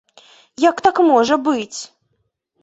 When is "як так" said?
0.63-1.01